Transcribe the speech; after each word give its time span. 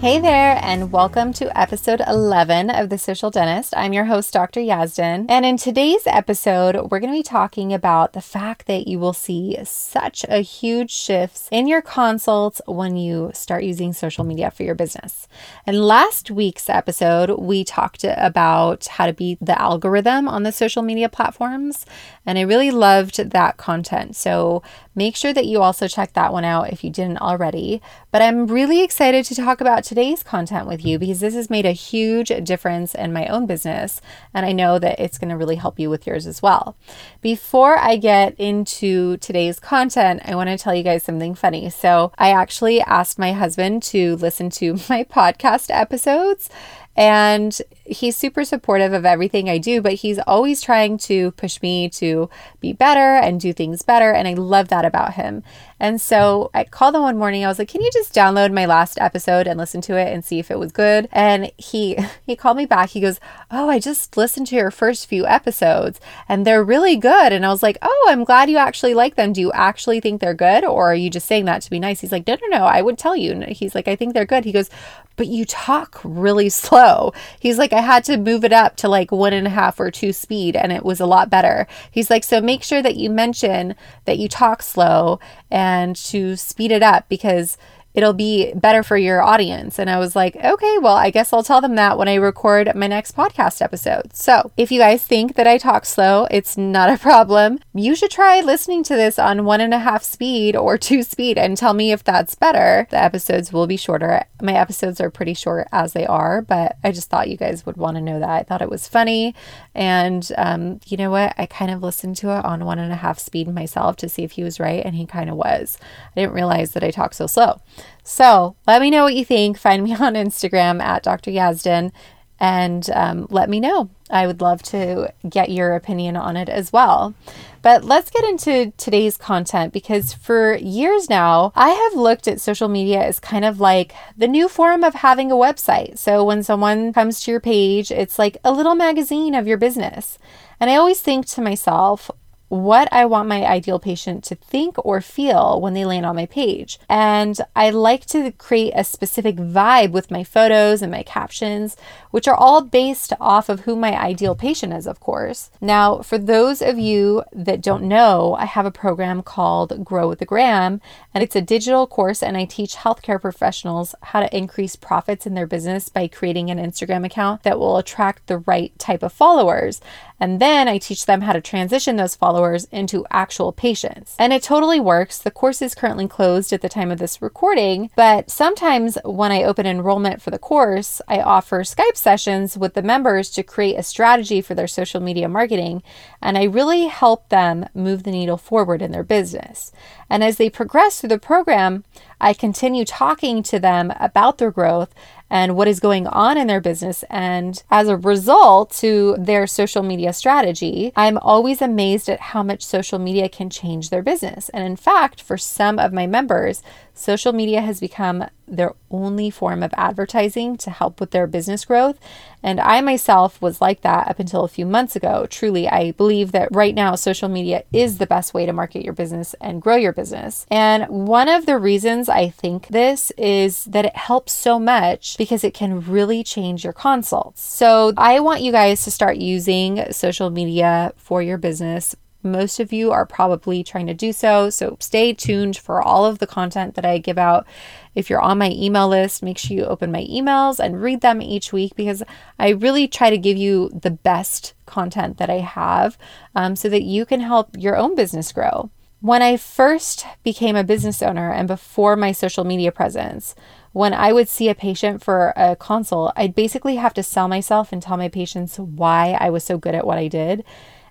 Hey 0.00 0.18
there, 0.18 0.58
and 0.62 0.92
welcome 0.92 1.34
to 1.34 1.60
episode 1.60 2.00
11 2.06 2.70
of 2.70 2.88
The 2.88 2.96
Social 2.96 3.30
Dentist. 3.30 3.74
I'm 3.76 3.92
your 3.92 4.06
host, 4.06 4.32
Dr. 4.32 4.60
Yazdan. 4.60 5.26
And 5.28 5.44
in 5.44 5.58
today's 5.58 6.06
episode, 6.06 6.74
we're 6.90 7.00
going 7.00 7.12
to 7.12 7.18
be 7.18 7.22
talking 7.22 7.74
about 7.74 8.14
the 8.14 8.22
fact 8.22 8.66
that 8.66 8.88
you 8.88 8.98
will 8.98 9.12
see 9.12 9.58
such 9.62 10.24
a 10.30 10.38
huge 10.38 10.90
shifts 10.90 11.50
in 11.52 11.68
your 11.68 11.82
consults 11.82 12.62
when 12.66 12.96
you 12.96 13.30
start 13.34 13.62
using 13.62 13.92
social 13.92 14.24
media 14.24 14.50
for 14.50 14.62
your 14.62 14.74
business. 14.74 15.28
And 15.66 15.84
last 15.84 16.30
week's 16.30 16.70
episode, 16.70 17.38
we 17.38 17.62
talked 17.62 18.02
about 18.02 18.86
how 18.86 19.04
to 19.04 19.12
beat 19.12 19.36
the 19.42 19.60
algorithm 19.60 20.28
on 20.28 20.44
the 20.44 20.52
social 20.52 20.82
media 20.82 21.10
platforms. 21.10 21.84
And 22.24 22.38
I 22.38 22.42
really 22.42 22.70
loved 22.70 23.16
that 23.32 23.58
content. 23.58 24.16
So 24.16 24.62
make 24.94 25.14
sure 25.14 25.34
that 25.34 25.44
you 25.44 25.60
also 25.60 25.86
check 25.88 26.14
that 26.14 26.32
one 26.32 26.44
out 26.44 26.72
if 26.72 26.82
you 26.82 26.88
didn't 26.88 27.18
already. 27.18 27.82
But 28.10 28.22
I'm 28.22 28.46
really 28.46 28.82
excited 28.82 29.26
to 29.26 29.34
talk 29.34 29.60
about 29.60 29.84
today's 29.90 30.22
content 30.22 30.68
with 30.68 30.84
you 30.84 31.00
because 31.00 31.18
this 31.18 31.34
has 31.34 31.50
made 31.50 31.66
a 31.66 31.72
huge 31.72 32.28
difference 32.44 32.94
in 32.94 33.12
my 33.12 33.26
own 33.26 33.44
business. 33.44 34.00
And 34.32 34.46
I 34.46 34.52
know 34.52 34.78
that 34.78 35.00
it's 35.00 35.18
going 35.18 35.30
to 35.30 35.36
really 35.36 35.56
help 35.56 35.80
you 35.80 35.90
with 35.90 36.06
yours 36.06 36.28
as 36.28 36.40
well. 36.40 36.76
Before 37.22 37.76
I 37.76 37.96
get 37.96 38.38
into 38.38 39.16
today's 39.16 39.58
content, 39.58 40.22
I 40.24 40.36
want 40.36 40.48
to 40.48 40.56
tell 40.56 40.76
you 40.76 40.84
guys 40.84 41.02
something 41.02 41.34
funny. 41.34 41.70
So 41.70 42.12
I 42.18 42.30
actually 42.30 42.80
asked 42.82 43.18
my 43.18 43.32
husband 43.32 43.82
to 43.94 44.14
listen 44.14 44.48
to 44.50 44.74
my 44.88 45.02
podcast 45.02 45.70
episodes. 45.70 46.48
And 46.96 47.60
he's 47.90 48.16
super 48.16 48.44
supportive 48.44 48.92
of 48.92 49.04
everything 49.04 49.48
I 49.48 49.58
do, 49.58 49.82
but 49.82 49.94
he's 49.94 50.18
always 50.20 50.62
trying 50.62 50.98
to 50.98 51.32
push 51.32 51.60
me 51.60 51.88
to 51.90 52.30
be 52.60 52.72
better 52.72 53.16
and 53.16 53.40
do 53.40 53.52
things 53.52 53.82
better. 53.82 54.12
And 54.12 54.26
I 54.28 54.34
love 54.34 54.68
that 54.68 54.84
about 54.84 55.14
him. 55.14 55.42
And 55.80 55.98
so 55.98 56.50
I 56.52 56.64
called 56.64 56.94
him 56.94 57.02
one 57.02 57.16
morning. 57.16 57.42
I 57.42 57.48
was 57.48 57.58
like, 57.58 57.68
"Can 57.68 57.80
you 57.80 57.90
just 57.90 58.14
download 58.14 58.52
my 58.52 58.66
last 58.66 59.00
episode 59.00 59.46
and 59.46 59.58
listen 59.58 59.80
to 59.82 59.96
it 59.96 60.12
and 60.12 60.22
see 60.22 60.38
if 60.38 60.50
it 60.50 60.58
was 60.58 60.72
good?" 60.72 61.08
And 61.10 61.50
he 61.56 61.96
he 62.26 62.36
called 62.36 62.58
me 62.58 62.66
back. 62.66 62.90
He 62.90 63.00
goes, 63.00 63.18
"Oh, 63.50 63.70
I 63.70 63.78
just 63.78 64.16
listened 64.16 64.46
to 64.48 64.56
your 64.56 64.70
first 64.70 65.06
few 65.06 65.26
episodes 65.26 65.98
and 66.28 66.46
they're 66.46 66.62
really 66.62 66.96
good." 66.96 67.32
And 67.32 67.46
I 67.46 67.48
was 67.48 67.62
like, 67.62 67.78
"Oh, 67.80 68.06
I'm 68.10 68.24
glad 68.24 68.50
you 68.50 68.58
actually 68.58 68.92
like 68.92 69.16
them. 69.16 69.32
Do 69.32 69.40
you 69.40 69.50
actually 69.52 70.00
think 70.00 70.20
they're 70.20 70.34
good 70.34 70.64
or 70.64 70.92
are 70.92 70.94
you 70.94 71.08
just 71.08 71.26
saying 71.26 71.46
that 71.46 71.62
to 71.62 71.70
be 71.70 71.80
nice?" 71.80 72.00
He's 72.00 72.12
like, 72.12 72.26
"No, 72.26 72.36
no, 72.42 72.58
no. 72.58 72.64
I 72.66 72.82
would 72.82 72.98
tell 72.98 73.16
you." 73.16 73.32
And 73.32 73.44
he's 73.44 73.74
like, 73.74 73.88
"I 73.88 73.96
think 73.96 74.12
they're 74.12 74.26
good." 74.26 74.44
He 74.44 74.52
goes, 74.52 74.68
"But 75.16 75.28
you 75.28 75.46
talk 75.46 75.98
really 76.04 76.48
slow." 76.50 77.14
He's 77.40 77.56
like, 77.56 77.72
"I 77.72 77.79
had 77.80 78.04
to 78.04 78.16
move 78.16 78.44
it 78.44 78.52
up 78.52 78.76
to 78.76 78.88
like 78.88 79.10
one 79.10 79.32
and 79.32 79.46
a 79.46 79.50
half 79.50 79.80
or 79.80 79.90
two 79.90 80.12
speed 80.12 80.56
and 80.56 80.72
it 80.72 80.84
was 80.84 81.00
a 81.00 81.06
lot 81.06 81.30
better." 81.30 81.66
He's 81.90 82.10
like, 82.10 82.24
"So 82.24 82.40
make 82.40 82.62
sure 82.62 82.82
that 82.82 82.96
you 82.96 83.10
mention 83.10 83.74
that 84.04 84.18
you 84.18 84.28
talk 84.28 84.62
slow 84.62 85.18
and 85.50 85.90
and 85.90 85.96
to 85.96 86.36
speed 86.36 86.70
it 86.70 86.82
up 86.82 87.08
because 87.08 87.56
it'll 87.92 88.12
be 88.12 88.52
better 88.54 88.82
for 88.82 88.96
your 88.96 89.20
audience. 89.22 89.78
And 89.78 89.90
I 89.90 89.98
was 89.98 90.14
like, 90.14 90.36
okay, 90.36 90.78
well, 90.78 90.96
I 90.96 91.10
guess 91.10 91.32
I'll 91.32 91.42
tell 91.42 91.60
them 91.60 91.74
that 91.74 91.98
when 91.98 92.08
I 92.08 92.14
record 92.14 92.74
my 92.74 92.86
next 92.86 93.16
podcast 93.16 93.60
episode. 93.60 94.14
So 94.14 94.52
if 94.56 94.70
you 94.70 94.78
guys 94.78 95.02
think 95.02 95.34
that 95.34 95.46
I 95.46 95.58
talk 95.58 95.84
slow, 95.84 96.26
it's 96.30 96.56
not 96.56 96.90
a 96.90 96.98
problem. 97.10 97.58
You 97.74 97.96
should 97.96 98.10
try 98.10 98.40
listening 98.40 98.84
to 98.84 98.96
this 98.96 99.18
on 99.18 99.44
one 99.44 99.60
and 99.60 99.74
a 99.74 99.78
half 99.78 100.02
speed 100.02 100.54
or 100.54 100.78
two 100.90 101.02
speed 101.02 101.36
and 101.36 101.56
tell 101.56 101.74
me 101.74 101.92
if 101.92 102.04
that's 102.04 102.34
better. 102.34 102.86
The 102.90 103.02
episodes 103.02 103.52
will 103.52 103.66
be 103.66 103.76
shorter. 103.76 104.24
My 104.40 104.54
episodes 104.54 105.00
are 105.00 105.10
pretty 105.10 105.34
short 105.34 105.66
as 105.72 105.92
they 105.92 106.06
are, 106.06 106.42
but 106.42 106.76
I 106.84 106.92
just 106.92 107.10
thought 107.10 107.28
you 107.28 107.36
guys 107.36 107.66
would 107.66 107.76
want 107.76 107.96
to 107.96 108.00
know 108.00 108.20
that. 108.20 108.30
I 108.30 108.42
thought 108.44 108.62
it 108.62 108.70
was 108.70 108.86
funny. 108.86 109.34
And 109.74 110.30
um, 110.36 110.80
you 110.86 110.96
know 110.96 111.10
what? 111.10 111.34
I 111.36 111.46
kind 111.46 111.70
of 111.70 111.82
listened 111.82 112.16
to 112.18 112.30
it 112.30 112.44
on 112.44 112.64
one 112.64 112.78
and 112.78 112.92
a 112.92 112.96
half 112.96 113.18
speed 113.18 113.48
myself 113.48 113.96
to 113.96 114.08
see 114.08 114.22
if 114.22 114.32
he 114.32 114.44
was 114.44 114.60
right, 114.60 114.84
and 114.84 114.94
he 114.94 115.06
kind 115.06 115.28
of 115.28 115.36
was. 115.36 115.78
I 116.16 116.20
didn't 116.20 116.34
realize 116.34 116.72
that 116.72 116.84
I 116.84 116.90
talk 116.90 117.14
so 117.14 117.26
slow. 117.26 117.60
So 118.02 118.56
let 118.66 118.80
me 118.80 118.90
know 118.90 119.04
what 119.04 119.14
you 119.14 119.24
think. 119.24 119.58
Find 119.58 119.84
me 119.84 119.94
on 120.00 120.14
Instagram 120.14 120.80
at 120.80 121.02
Dr. 121.02 121.30
Yazdan 121.30 121.92
and 122.40 122.88
um, 122.94 123.26
let 123.30 123.50
me 123.50 123.60
know. 123.60 123.90
I 124.08 124.26
would 124.26 124.40
love 124.40 124.62
to 124.64 125.12
get 125.28 125.50
your 125.50 125.76
opinion 125.76 126.16
on 126.16 126.36
it 126.36 126.48
as 126.48 126.72
well. 126.72 127.14
But 127.62 127.84
let's 127.84 128.10
get 128.10 128.24
into 128.24 128.72
today's 128.78 129.18
content 129.18 129.74
because 129.74 130.14
for 130.14 130.54
years 130.56 131.10
now, 131.10 131.52
I 131.54 131.68
have 131.68 131.94
looked 131.94 132.26
at 132.26 132.40
social 132.40 132.68
media 132.68 133.02
as 133.04 133.20
kind 133.20 133.44
of 133.44 133.60
like 133.60 133.92
the 134.16 134.26
new 134.26 134.48
form 134.48 134.82
of 134.82 134.94
having 134.94 135.30
a 135.30 135.36
website. 135.36 135.98
So 135.98 136.24
when 136.24 136.42
someone 136.42 136.94
comes 136.94 137.20
to 137.20 137.30
your 137.30 137.40
page, 137.40 137.92
it's 137.92 138.18
like 138.18 138.38
a 138.42 138.52
little 138.52 138.74
magazine 138.74 139.34
of 139.34 139.46
your 139.46 139.58
business. 139.58 140.18
And 140.58 140.70
I 140.70 140.76
always 140.76 141.00
think 141.00 141.26
to 141.26 141.42
myself, 141.42 142.10
what 142.50 142.92
I 142.92 143.06
want 143.06 143.28
my 143.28 143.46
ideal 143.46 143.78
patient 143.78 144.24
to 144.24 144.34
think 144.34 144.74
or 144.84 145.00
feel 145.00 145.60
when 145.60 145.72
they 145.72 145.84
land 145.84 146.04
on 146.04 146.16
my 146.16 146.26
page. 146.26 146.80
And 146.88 147.38
I 147.54 147.70
like 147.70 148.06
to 148.06 148.32
create 148.32 148.72
a 148.74 148.82
specific 148.82 149.36
vibe 149.36 149.92
with 149.92 150.10
my 150.10 150.24
photos 150.24 150.82
and 150.82 150.90
my 150.90 151.04
captions, 151.04 151.76
which 152.10 152.26
are 152.26 152.34
all 152.34 152.60
based 152.60 153.12
off 153.20 153.48
of 153.48 153.60
who 153.60 153.76
my 153.76 153.96
ideal 153.96 154.34
patient 154.34 154.72
is, 154.72 154.88
of 154.88 154.98
course. 154.98 155.50
Now, 155.60 155.98
for 155.98 156.18
those 156.18 156.60
of 156.60 156.76
you 156.76 157.22
that 157.32 157.62
don't 157.62 157.84
know, 157.84 158.34
I 158.34 158.46
have 158.46 158.66
a 158.66 158.72
program 158.72 159.22
called 159.22 159.84
Grow 159.84 160.08
with 160.08 160.18
the 160.18 160.26
Gram, 160.26 160.80
and 161.14 161.22
it's 161.22 161.36
a 161.36 161.40
digital 161.40 161.86
course, 161.86 162.20
and 162.20 162.36
I 162.36 162.46
teach 162.46 162.74
healthcare 162.74 163.20
professionals 163.20 163.94
how 164.02 164.18
to 164.18 164.36
increase 164.36 164.74
profits 164.74 165.24
in 165.24 165.34
their 165.34 165.46
business 165.46 165.88
by 165.88 166.08
creating 166.08 166.50
an 166.50 166.58
Instagram 166.58 167.06
account 167.06 167.44
that 167.44 167.60
will 167.60 167.76
attract 167.76 168.26
the 168.26 168.38
right 168.38 168.76
type 168.76 169.04
of 169.04 169.12
followers. 169.12 169.80
And 170.20 170.38
then 170.38 170.68
I 170.68 170.78
teach 170.78 171.06
them 171.06 171.22
how 171.22 171.32
to 171.32 171.40
transition 171.40 171.96
those 171.96 172.14
followers 172.14 172.64
into 172.70 173.06
actual 173.10 173.52
patients. 173.52 174.14
And 174.18 174.32
it 174.32 174.42
totally 174.42 174.78
works. 174.78 175.18
The 175.18 175.30
course 175.30 175.62
is 175.62 175.74
currently 175.74 176.06
closed 176.06 176.52
at 176.52 176.60
the 176.60 176.68
time 176.68 176.90
of 176.90 176.98
this 176.98 177.22
recording, 177.22 177.90
but 177.96 178.30
sometimes 178.30 178.98
when 179.04 179.32
I 179.32 179.42
open 179.42 179.66
enrollment 179.66 180.20
for 180.20 180.30
the 180.30 180.38
course, 180.38 181.00
I 181.08 181.20
offer 181.20 181.62
Skype 181.62 181.96
sessions 181.96 182.56
with 182.56 182.74
the 182.74 182.82
members 182.82 183.30
to 183.30 183.42
create 183.42 183.76
a 183.76 183.82
strategy 183.82 184.40
for 184.40 184.54
their 184.54 184.68
social 184.68 185.00
media 185.00 185.28
marketing. 185.28 185.82
And 186.20 186.36
I 186.36 186.44
really 186.44 186.86
help 186.86 187.28
them 187.30 187.66
move 187.74 188.02
the 188.02 188.10
needle 188.10 188.36
forward 188.36 188.82
in 188.82 188.92
their 188.92 189.02
business. 189.02 189.72
And 190.10 190.22
as 190.22 190.36
they 190.36 190.50
progress 190.50 191.00
through 191.00 191.08
the 191.08 191.18
program, 191.18 191.84
I 192.20 192.34
continue 192.34 192.84
talking 192.84 193.42
to 193.44 193.58
them 193.58 193.92
about 193.98 194.38
their 194.38 194.50
growth 194.50 194.94
and 195.30 195.56
what 195.56 195.68
is 195.68 195.80
going 195.80 196.06
on 196.08 196.36
in 196.36 196.48
their 196.48 196.60
business. 196.60 197.04
And 197.08 197.62
as 197.70 197.88
a 197.88 197.96
result 197.96 198.72
to 198.78 199.16
their 199.18 199.46
social 199.46 199.82
media 199.82 200.12
strategy, 200.12 200.92
I'm 200.96 201.18
always 201.18 201.62
amazed 201.62 202.08
at 202.08 202.20
how 202.20 202.42
much 202.42 202.62
social 202.62 202.98
media 202.98 203.28
can 203.28 203.48
change 203.48 203.90
their 203.90 204.02
business. 204.02 204.48
And 204.50 204.64
in 204.64 204.76
fact, 204.76 205.22
for 205.22 205.38
some 205.38 205.78
of 205.78 205.92
my 205.92 206.06
members, 206.06 206.62
social 206.92 207.32
media 207.32 207.60
has 207.60 207.80
become 207.80 208.24
their 208.50 208.74
only 208.90 209.30
form 209.30 209.62
of 209.62 209.72
advertising 209.76 210.56
to 210.58 210.70
help 210.70 211.00
with 211.00 211.10
their 211.10 211.26
business 211.26 211.64
growth. 211.64 211.98
And 212.42 212.58
I 212.60 212.80
myself 212.80 213.40
was 213.40 213.60
like 213.60 213.82
that 213.82 214.08
up 214.08 214.18
until 214.18 214.44
a 214.44 214.48
few 214.48 214.66
months 214.66 214.96
ago. 214.96 215.26
Truly, 215.28 215.68
I 215.68 215.92
believe 215.92 216.32
that 216.32 216.48
right 216.50 216.74
now 216.74 216.94
social 216.94 217.28
media 217.28 217.64
is 217.72 217.98
the 217.98 218.06
best 218.06 218.34
way 218.34 218.46
to 218.46 218.52
market 218.52 218.84
your 218.84 218.94
business 218.94 219.34
and 219.40 219.62
grow 219.62 219.76
your 219.76 219.92
business. 219.92 220.46
And 220.50 220.88
one 220.88 221.28
of 221.28 221.46
the 221.46 221.58
reasons 221.58 222.08
I 222.08 222.28
think 222.30 222.68
this 222.68 223.10
is 223.12 223.64
that 223.64 223.84
it 223.84 223.96
helps 223.96 224.32
so 224.32 224.58
much 224.58 225.16
because 225.18 225.44
it 225.44 225.54
can 225.54 225.80
really 225.80 226.24
change 226.24 226.64
your 226.64 226.72
consults. 226.72 227.42
So 227.42 227.92
I 227.96 228.20
want 228.20 228.42
you 228.42 228.52
guys 228.52 228.82
to 228.84 228.90
start 228.90 229.16
using 229.16 229.92
social 229.92 230.30
media 230.30 230.92
for 230.96 231.22
your 231.22 231.38
business 231.38 231.94
most 232.22 232.60
of 232.60 232.72
you 232.72 232.92
are 232.92 233.06
probably 233.06 233.62
trying 233.62 233.86
to 233.86 233.94
do 233.94 234.12
so. 234.12 234.50
So 234.50 234.76
stay 234.80 235.12
tuned 235.12 235.56
for 235.56 235.82
all 235.82 236.04
of 236.04 236.18
the 236.18 236.26
content 236.26 236.74
that 236.74 236.84
I 236.84 236.98
give 236.98 237.18
out. 237.18 237.46
If 237.94 238.08
you're 238.08 238.20
on 238.20 238.38
my 238.38 238.50
email 238.50 238.88
list, 238.88 239.22
make 239.22 239.38
sure 239.38 239.56
you 239.56 239.64
open 239.64 239.90
my 239.90 240.04
emails 240.04 240.58
and 240.58 240.82
read 240.82 241.00
them 241.00 241.20
each 241.22 241.52
week 241.52 241.74
because 241.76 242.02
I 242.38 242.50
really 242.50 242.86
try 242.86 243.10
to 243.10 243.18
give 243.18 243.36
you 243.36 243.70
the 243.70 243.90
best 243.90 244.54
content 244.66 245.18
that 245.18 245.30
I 245.30 245.38
have 245.38 245.98
um, 246.34 246.56
so 246.56 246.68
that 246.68 246.82
you 246.82 247.04
can 247.04 247.20
help 247.20 247.56
your 247.58 247.76
own 247.76 247.94
business 247.94 248.32
grow. 248.32 248.70
When 249.00 249.22
I 249.22 249.38
first 249.38 250.04
became 250.22 250.56
a 250.56 250.64
business 250.64 251.02
owner 251.02 251.32
and 251.32 251.48
before 251.48 251.96
my 251.96 252.12
social 252.12 252.44
media 252.44 252.70
presence, 252.70 253.34
when 253.72 253.94
I 253.94 254.12
would 254.12 254.28
see 254.28 254.48
a 254.48 254.54
patient 254.54 255.02
for 255.02 255.32
a 255.36 255.56
consult, 255.56 256.12
I'd 256.16 256.34
basically 256.34 256.76
have 256.76 256.92
to 256.94 257.02
sell 257.02 257.28
myself 257.28 257.72
and 257.72 257.82
tell 257.82 257.96
my 257.96 258.08
patients 258.08 258.58
why 258.58 259.16
I 259.18 259.30
was 259.30 259.44
so 259.44 259.58
good 259.58 259.74
at 259.74 259.86
what 259.86 259.96
I 259.96 260.08
did. 260.08 260.44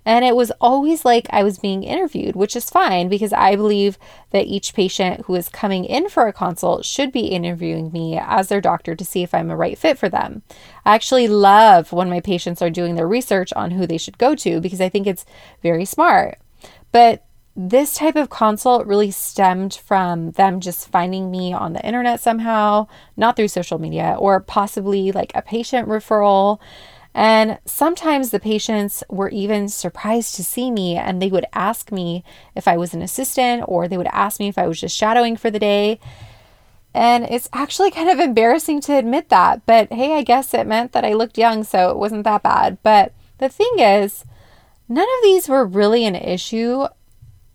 And 0.10 0.26
it 0.26 0.36
was 0.36 0.52
always 0.60 1.06
like 1.06 1.28
I 1.30 1.44
was 1.44 1.60
being 1.60 1.84
interviewed, 1.84 2.36
which 2.36 2.56
is 2.56 2.72
fine 2.72 3.10
because 3.10 3.32
I 3.32 3.56
believe 3.56 4.00
that 4.32 4.48
each 4.48 4.74
patient 4.74 5.28
who 5.28 5.36
is 5.36 5.50
coming 5.50 5.86
in 5.86 6.10
for 6.10 6.26
a 6.26 6.34
consult 6.34 6.84
should 6.84 7.12
be 7.12 7.28
interviewing 7.28 7.92
me 7.92 8.18
as 8.18 8.48
their 8.48 8.60
doctor 8.60 8.96
to 8.96 9.06
see 9.06 9.22
if 9.22 9.36
I'm 9.36 9.52
a 9.52 9.56
right 9.56 9.78
fit 9.78 10.00
for 10.00 10.10
them. 10.10 10.42
I 10.84 10.96
actually 10.96 11.28
love 11.28 11.92
when 11.92 12.10
my 12.10 12.22
patients 12.22 12.60
are 12.60 12.72
doing 12.72 12.96
their 12.96 13.08
research 13.08 13.54
on 13.54 13.70
who 13.70 13.86
they 13.86 14.00
should 14.00 14.18
go 14.18 14.34
to 14.34 14.60
because 14.60 14.82
I 14.82 14.90
think 14.90 15.06
it's 15.06 15.28
very 15.62 15.86
smart. 15.86 16.40
But 16.92 17.24
this 17.56 17.94
type 17.94 18.16
of 18.16 18.32
consult 18.32 18.88
really 18.88 19.12
stemmed 19.12 19.76
from 19.76 20.32
them 20.32 20.60
just 20.60 20.90
finding 20.90 21.30
me 21.30 21.54
on 21.54 21.74
the 21.74 21.86
internet 21.86 22.20
somehow, 22.20 22.88
not 23.16 23.36
through 23.36 23.50
social 23.50 23.78
media, 23.78 24.16
or 24.18 24.40
possibly 24.40 25.12
like 25.12 25.32
a 25.36 25.44
patient 25.44 25.88
referral. 25.88 26.60
And 27.14 27.58
sometimes 27.66 28.30
the 28.30 28.40
patients 28.40 29.04
were 29.10 29.30
even 29.30 29.68
surprised 29.68 30.36
to 30.36 30.44
see 30.44 30.70
me 30.70 30.96
and 30.96 31.22
they 31.22 31.30
would 31.30 31.46
ask 31.54 31.92
me 31.92 32.24
if 32.56 32.68
I 32.68 32.78
was 32.78 32.94
an 32.94 33.02
assistant 33.02 33.64
or 33.68 33.88
they 33.88 33.98
would 33.98 34.08
ask 34.08 34.40
me 34.40 34.48
if 34.48 34.58
I 34.58 34.68
was 34.68 34.80
just 34.80 34.96
shadowing 34.96 35.36
for 35.36 35.50
the 35.50 35.60
day. 35.60 36.00
And 36.94 37.26
it's 37.26 37.50
actually 37.54 37.92
kind 37.92 38.10
of 38.10 38.20
embarrassing 38.20 38.82
to 38.82 38.98
admit 38.98 39.30
that, 39.30 39.66
but 39.66 39.92
hey, 39.92 40.18
I 40.18 40.24
guess 40.24 40.54
it 40.54 40.66
meant 40.66 40.92
that 40.94 41.06
I 41.06 41.14
looked 41.14 41.38
young, 41.38 41.64
so 41.64 41.92
it 41.92 41.98
wasn't 41.98 42.24
that 42.24 42.42
bad. 42.44 42.80
But 42.82 43.14
the 43.38 43.50
thing 43.50 43.78
is, 43.78 44.26
none 44.88 45.04
of 45.04 45.24
these 45.24 45.48
were 45.48 45.66
really 45.66 46.06
an 46.06 46.16
issue 46.16 46.88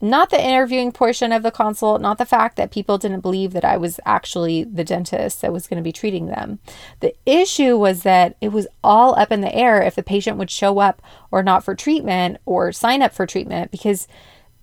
not 0.00 0.30
the 0.30 0.42
interviewing 0.42 0.92
portion 0.92 1.32
of 1.32 1.42
the 1.42 1.50
consult, 1.50 2.00
not 2.00 2.18
the 2.18 2.26
fact 2.26 2.56
that 2.56 2.70
people 2.70 2.98
didn't 2.98 3.20
believe 3.20 3.52
that 3.52 3.64
I 3.64 3.76
was 3.76 3.98
actually 4.04 4.64
the 4.64 4.84
dentist 4.84 5.40
that 5.40 5.52
was 5.52 5.66
going 5.66 5.78
to 5.78 5.84
be 5.84 5.92
treating 5.92 6.26
them. 6.26 6.58
The 7.00 7.14
issue 7.24 7.76
was 7.78 8.02
that 8.02 8.36
it 8.40 8.48
was 8.48 8.66
all 8.82 9.18
up 9.18 9.32
in 9.32 9.40
the 9.40 9.54
air 9.54 9.82
if 9.82 9.94
the 9.94 10.02
patient 10.02 10.36
would 10.36 10.50
show 10.50 10.78
up 10.78 11.00
or 11.30 11.42
not 11.42 11.64
for 11.64 11.74
treatment 11.74 12.38
or 12.44 12.72
sign 12.72 13.02
up 13.02 13.14
for 13.14 13.26
treatment 13.26 13.70
because 13.70 14.06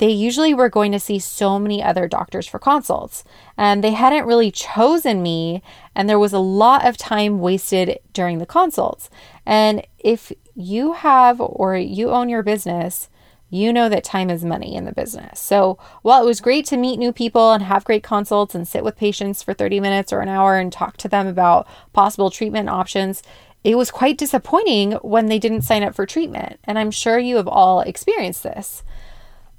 they 0.02 0.10
usually 0.10 0.54
were 0.54 0.68
going 0.68 0.92
to 0.92 1.00
see 1.00 1.20
so 1.20 1.60
many 1.60 1.82
other 1.82 2.08
doctors 2.08 2.48
for 2.48 2.58
consults. 2.58 3.24
And 3.56 3.84
they 3.84 3.92
hadn't 3.92 4.26
really 4.26 4.50
chosen 4.50 5.22
me, 5.22 5.62
and 5.94 6.10
there 6.10 6.18
was 6.18 6.34
a 6.34 6.40
lot 6.40 6.88
of 6.88 6.98
time 6.98 7.40
wasted 7.40 8.00
during 8.12 8.40
the 8.40 8.48
consults. 8.48 9.12
And 9.46 9.86
if 10.00 10.32
you 10.56 10.94
have 10.94 11.40
or 11.40 11.78
you 11.78 12.10
own 12.10 12.30
your 12.30 12.42
business, 12.42 13.10
you 13.52 13.72
know 13.74 13.90
that 13.90 14.04
time 14.04 14.30
is 14.30 14.44
money 14.44 14.76
in 14.76 14.86
the 14.86 14.94
business. 14.94 15.40
So 15.40 15.78
while 16.02 16.24
it 16.24 16.26
was 16.26 16.42
great 16.42 16.66
to 16.68 16.78
meet 16.78 16.98
new 16.98 17.12
people 17.12 17.52
and 17.52 17.62
have 17.62 17.84
great 17.84 18.02
consults 18.02 18.56
and 18.56 18.68
sit 18.68 18.84
with 18.84 18.96
patients 18.96 19.44
for 19.44 19.54
30 19.54 19.80
minutes 19.82 20.12
or 20.12 20.22
an 20.22 20.30
hour 20.30 20.58
and 20.58 20.72
talk 20.72 20.98
to 20.98 21.10
them 21.10 21.28
about 21.28 21.68
possible 21.92 22.32
treatment 22.32 22.70
options, 22.70 23.22
it 23.64 23.78
was 23.78 23.92
quite 23.92 24.18
disappointing 24.18 24.94
when 25.04 25.28
they 25.28 25.38
didn't 25.38 25.64
sign 25.64 25.84
up 25.84 25.94
for 25.94 26.06
treatment. 26.06 26.60
And 26.64 26.80
I'm 26.80 26.92
sure 26.92 27.20
you 27.20 27.36
have 27.36 27.48
all 27.48 27.82
experienced 27.82 28.42
this. 28.42 28.84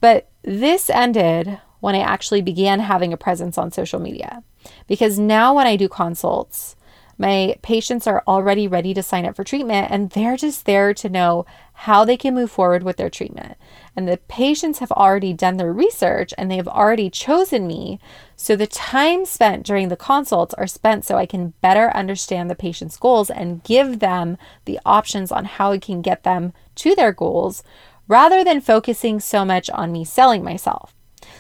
But 0.01 0.29
this 0.43 0.89
ended 0.89 1.61
when 1.81 1.95
I 1.95 2.01
actually 2.01 2.41
began 2.41 2.81
having 2.81 3.13
a 3.13 3.19
presence 3.19 3.59
on 3.59 3.71
social 3.71 4.01
media. 4.01 4.43
Because 4.87 5.19
now 5.19 5.55
when 5.55 5.67
I 5.67 5.77
do 5.77 5.89
consults, 5.89 6.77
my 7.19 7.57
patients 7.63 8.07
are 8.07 8.25
already 8.27 8.67
ready 8.67 8.95
to 8.95 9.03
sign 9.03 9.27
up 9.27 9.37
for 9.37 9.45
treatment 9.45 9.91
and 9.91 10.11
they're 10.11 10.37
just 10.37 10.67
there 10.67 10.95
to 10.95 11.09
know 11.09 11.47
how 11.73 12.05
they 12.05 12.17
can 12.17 12.35
move 12.35 12.51
forward 12.51 12.83
with 12.83 12.97
their 12.97 13.11
treatment. 13.11 13.57
And 13.95 14.09
the 14.09 14.17
patients 14.29 14.79
have 14.79 14.93
already 14.93 15.33
done 15.35 15.59
their 15.59 15.73
research 15.73 16.33
and 16.39 16.51
they've 16.51 16.69
already 16.69 17.11
chosen 17.11 17.67
me. 17.67 18.01
So 18.37 18.57
the 18.57 18.67
time 18.67 19.27
spent 19.27 19.67
during 19.67 19.89
the 19.89 19.97
consults 19.97 20.55
are 20.55 20.67
spent 20.67 21.05
so 21.05 21.17
I 21.17 21.27
can 21.27 21.53
better 21.61 21.95
understand 21.95 22.49
the 22.49 22.55
patient's 22.55 22.97
goals 22.97 23.29
and 23.29 23.63
give 23.65 23.99
them 23.99 24.39
the 24.65 24.81
options 24.87 25.31
on 25.31 25.45
how 25.45 25.73
I 25.73 25.79
can 25.79 26.01
get 26.01 26.23
them 26.23 26.55
to 26.77 26.95
their 26.95 27.13
goals 27.13 27.63
rather 28.09 28.43
than 28.43 28.61
focusing 28.61 29.21
so 29.21 29.45
much 29.45 29.69
on 29.71 29.93
me 29.93 30.05
selling 30.05 30.43
myself. 30.43 30.95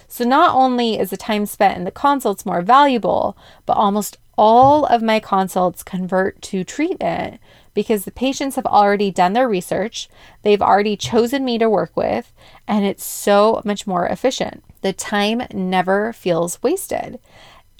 So 0.06 0.25
not 0.25 0.54
only 0.54 0.99
is 0.99 1.10
the 1.10 1.16
time 1.16 1.46
spent 1.46 1.76
in 1.76 1.84
the 1.84 1.90
consults 1.90 2.44
more 2.44 2.62
valuable, 2.62 3.37
but 3.64 3.78
almost 3.78 4.19
all 4.37 4.87
of 4.87 5.02
my 5.02 5.20
consults 5.20 5.82
convert 5.82 6.40
to 6.43 6.64
treatment 6.64 7.40
because 7.75 8.05
the 8.05 8.11
patients 8.11 8.57
have 8.57 8.67
already 8.67 9.11
done 9.11 9.33
their 9.33 9.49
research, 9.49 10.09
they've 10.43 10.63
already 10.63 10.97
chosen 10.97 11.45
me 11.45 11.59
to 11.59 11.71
work 11.71 11.97
with, 11.97 12.33
and 12.69 12.85
it's 12.85 13.05
so 13.05 13.63
much 13.65 13.87
more 13.87 14.07
efficient. 14.07 14.63
The 14.83 14.93
time 14.93 15.43
never 15.53 16.13
feels 16.13 16.63
wasted. 16.63 17.19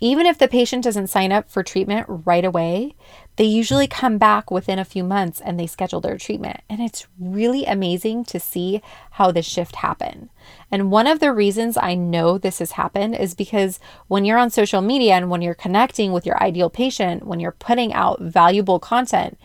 Even 0.01 0.27
if 0.27 0.37
the 0.37 0.49
patient 0.49 0.83
doesn't 0.83 1.07
sign 1.07 1.31
up 1.31 1.49
for 1.49 1.63
treatment 1.63 2.07
right 2.09 2.45
away, 2.45 2.97
they 3.37 3.45
usually 3.45 3.87
come 3.87 4.19
back 4.19 4.51
within 4.51 4.81
a 4.81 4.85
few 4.85 5.05
months 5.05 5.41
and 5.41 5.61
they 5.61 5.67
schedule 5.69 6.01
their 6.01 6.19
treatment. 6.19 6.61
And 6.69 6.81
it's 6.81 7.07
really 7.21 7.65
amazing 7.65 8.25
to 8.25 8.41
see 8.41 8.83
how 9.13 9.31
this 9.31 9.47
shift 9.47 9.77
happened. 9.77 10.29
And 10.73 10.91
one 10.91 11.07
of 11.07 11.21
the 11.21 11.33
reasons 11.33 11.77
I 11.77 11.95
know 11.95 12.37
this 12.37 12.59
has 12.59 12.73
happened 12.73 13.15
is 13.15 13.37
because 13.37 13.79
when 14.09 14.25
you're 14.25 14.39
on 14.39 14.51
social 14.51 14.81
media 14.81 15.15
and 15.15 15.31
when 15.31 15.41
you're 15.41 15.55
connecting 15.55 16.11
with 16.11 16.27
your 16.27 16.43
ideal 16.43 16.69
patient, 16.69 17.25
when 17.25 17.39
you're 17.39 17.53
putting 17.53 17.93
out 17.93 18.21
valuable 18.21 18.81
content, 18.81 19.39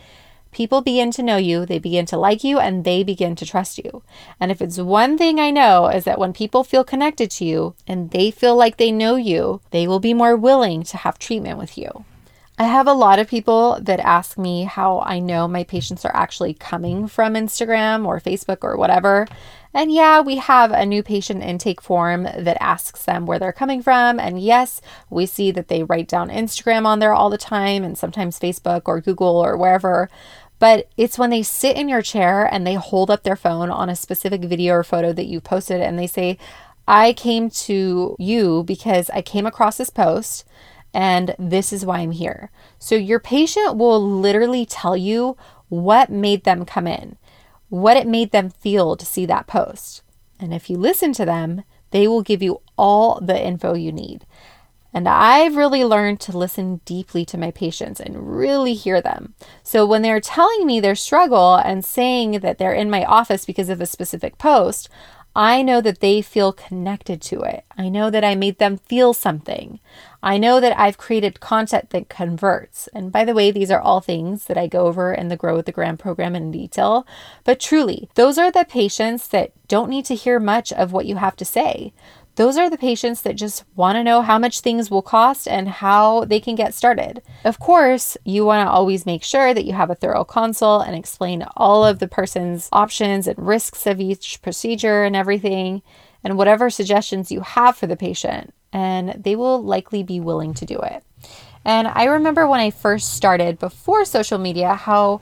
people 0.57 0.81
begin 0.81 1.11
to 1.11 1.21
know 1.21 1.37
you, 1.37 1.67
they 1.67 1.77
begin 1.77 2.07
to 2.07 2.17
like 2.17 2.43
you, 2.43 2.57
and 2.57 2.83
they 2.83 3.03
begin 3.03 3.35
to 3.35 3.45
trust 3.45 3.77
you. 3.77 4.01
And 4.39 4.51
if 4.51 4.59
it's 4.59 4.79
one 4.79 5.15
thing 5.15 5.39
I 5.39 5.51
know 5.51 5.87
is 5.87 6.03
that 6.05 6.17
when 6.17 6.33
people 6.33 6.63
feel 6.63 6.83
connected 6.83 7.29
to 7.31 7.45
you 7.45 7.75
and 7.85 8.09
they 8.09 8.31
feel 8.31 8.55
like 8.55 8.77
they 8.77 8.91
know 8.91 9.15
you, 9.17 9.61
they 9.69 9.87
will 9.87 9.99
be 9.99 10.15
more 10.15 10.35
willing 10.35 10.81
to 10.85 10.97
have 10.97 11.19
treatment 11.19 11.59
with 11.59 11.77
you. 11.77 12.05
I 12.57 12.63
have 12.63 12.87
a 12.87 12.93
lot 12.93 13.19
of 13.19 13.27
people 13.27 13.77
that 13.83 13.99
ask 13.99 14.35
me 14.35 14.63
how 14.63 15.01
I 15.01 15.19
know 15.19 15.47
my 15.47 15.63
patients 15.63 16.03
are 16.05 16.15
actually 16.15 16.55
coming 16.55 17.07
from 17.07 17.35
Instagram 17.35 18.07
or 18.07 18.19
Facebook 18.19 18.63
or 18.63 18.75
whatever. 18.77 19.27
And 19.75 19.91
yeah, 19.91 20.21
we 20.21 20.37
have 20.37 20.71
a 20.71 20.87
new 20.87 21.03
patient 21.03 21.43
intake 21.43 21.81
form 21.83 22.23
that 22.23 22.57
asks 22.59 23.05
them 23.05 23.27
where 23.27 23.37
they're 23.37 23.51
coming 23.51 23.83
from. 23.83 24.19
And 24.19 24.41
yes, 24.41 24.81
we 25.11 25.27
see 25.27 25.51
that 25.51 25.67
they 25.67 25.83
write 25.83 26.07
down 26.07 26.29
Instagram 26.29 26.87
on 26.87 26.97
there 26.97 27.13
all 27.13 27.29
the 27.29 27.37
time 27.37 27.83
and 27.83 27.95
sometimes 27.95 28.39
Facebook 28.39 28.83
or 28.85 29.01
Google 29.01 29.37
or 29.37 29.55
wherever. 29.55 30.09
But 30.59 30.89
it's 30.97 31.19
when 31.19 31.29
they 31.29 31.43
sit 31.43 31.77
in 31.77 31.87
your 31.87 32.01
chair 32.01 32.45
and 32.45 32.65
they 32.65 32.75
hold 32.75 33.11
up 33.11 33.23
their 33.23 33.35
phone 33.35 33.69
on 33.69 33.89
a 33.89 33.95
specific 33.95 34.41
video 34.41 34.73
or 34.73 34.83
photo 34.83 35.13
that 35.13 35.27
you 35.27 35.39
posted 35.39 35.81
and 35.81 35.99
they 35.99 36.07
say, 36.07 36.37
I 36.87 37.13
came 37.13 37.49
to 37.49 38.15
you 38.17 38.63
because 38.63 39.09
I 39.11 39.21
came 39.21 39.45
across 39.45 39.77
this 39.77 39.89
post 39.89 40.45
and 40.93 41.35
this 41.37 41.71
is 41.71 41.85
why 41.85 41.99
I'm 41.99 42.11
here. 42.11 42.49
So 42.79 42.95
your 42.95 43.19
patient 43.19 43.77
will 43.77 44.01
literally 44.01 44.65
tell 44.65 44.97
you 44.97 45.37
what 45.69 46.09
made 46.09 46.43
them 46.43 46.65
come 46.65 46.87
in, 46.87 47.17
what 47.69 47.97
it 47.97 48.07
made 48.07 48.31
them 48.31 48.49
feel 48.49 48.95
to 48.95 49.05
see 49.05 49.25
that 49.25 49.47
post. 49.47 50.01
And 50.39 50.53
if 50.53 50.69
you 50.69 50.77
listen 50.77 51.13
to 51.13 51.25
them, 51.25 51.63
they 51.91 52.07
will 52.07 52.21
give 52.21 52.41
you 52.41 52.61
all 52.77 53.19
the 53.19 53.39
info 53.39 53.73
you 53.73 53.91
need. 53.91 54.25
And 54.97 55.07
I've 55.07 55.55
really 55.55 55.85
learned 55.85 56.19
to 56.21 56.35
listen 56.35 56.81
deeply 56.83 57.23
to 57.25 57.37
my 57.37 57.51
patients 57.51 57.99
and 57.99 58.35
really 58.35 58.73
hear 58.73 58.99
them. 58.99 59.35
So 59.61 59.85
when 59.85 60.01
they're 60.01 60.19
telling 60.19 60.65
me 60.65 60.79
their 60.79 60.95
struggle 60.95 61.53
and 61.53 61.85
saying 61.85 62.39
that 62.39 62.57
they're 62.57 62.73
in 62.73 62.89
my 62.89 63.05
office 63.05 63.45
because 63.45 63.69
of 63.69 63.79
a 63.79 63.85
specific 63.85 64.39
post, 64.39 64.89
I 65.35 65.61
know 65.61 65.81
that 65.81 65.99
they 65.99 66.23
feel 66.23 66.51
connected 66.51 67.21
to 67.21 67.41
it. 67.41 67.63
I 67.77 67.89
know 67.89 68.09
that 68.09 68.23
I 68.23 68.33
made 68.33 68.57
them 68.57 68.77
feel 68.77 69.13
something. 69.13 69.79
I 70.23 70.39
know 70.39 70.59
that 70.59 70.75
I've 70.79 70.97
created 70.97 71.41
content 71.41 71.91
that 71.91 72.09
converts. 72.09 72.89
And 72.91 73.11
by 73.11 73.23
the 73.23 73.35
way, 73.35 73.51
these 73.51 73.69
are 73.69 73.79
all 73.79 74.01
things 74.01 74.45
that 74.45 74.57
I 74.57 74.65
go 74.65 74.87
over 74.87 75.13
in 75.13 75.27
the 75.27 75.37
Grow 75.37 75.55
with 75.55 75.67
the 75.67 75.71
Gram 75.71 75.97
program 75.97 76.35
in 76.35 76.49
detail. 76.49 77.05
But 77.43 77.59
truly, 77.59 78.09
those 78.15 78.39
are 78.39 78.51
the 78.51 78.65
patients 78.67 79.27
that 79.27 79.51
don't 79.67 79.91
need 79.91 80.05
to 80.05 80.15
hear 80.15 80.39
much 80.39 80.73
of 80.73 80.91
what 80.91 81.05
you 81.05 81.17
have 81.17 81.35
to 81.35 81.45
say. 81.45 81.93
Those 82.37 82.55
are 82.55 82.69
the 82.69 82.77
patients 82.77 83.23
that 83.23 83.35
just 83.35 83.65
want 83.75 83.95
to 83.95 84.03
know 84.03 84.21
how 84.21 84.37
much 84.37 84.59
things 84.61 84.91
will 84.91 85.01
cost 85.01 85.47
and 85.47 85.67
how 85.67 86.23
they 86.25 86.39
can 86.39 86.53
get 86.53 86.75
started. 86.75 87.23
Of 87.43 87.59
course, 87.59 88.15
you 88.23 88.45
want 88.45 88.65
to 88.65 88.71
always 88.71 89.07
make 89.07 89.23
sure 89.23 89.55
that 89.55 89.65
you 89.65 89.73
have 89.73 89.89
a 89.89 89.95
thorough 89.95 90.23
consult 90.23 90.85
and 90.85 90.95
explain 90.95 91.43
all 91.57 91.83
of 91.83 91.97
the 91.97 92.07
person's 92.07 92.69
options 92.71 93.25
and 93.25 93.39
risks 93.39 93.87
of 93.87 93.99
each 93.99 94.39
procedure 94.43 95.03
and 95.03 95.15
everything, 95.15 95.81
and 96.23 96.37
whatever 96.37 96.69
suggestions 96.69 97.31
you 97.31 97.41
have 97.41 97.75
for 97.75 97.87
the 97.87 97.97
patient, 97.97 98.53
and 98.71 99.23
they 99.23 99.35
will 99.35 99.63
likely 99.63 100.03
be 100.03 100.19
willing 100.19 100.53
to 100.53 100.65
do 100.65 100.77
it. 100.79 101.03
And 101.65 101.87
I 101.87 102.03
remember 102.03 102.47
when 102.47 102.59
I 102.59 102.69
first 102.69 103.13
started 103.13 103.57
before 103.57 104.05
social 104.05 104.37
media, 104.37 104.75
how 104.75 105.21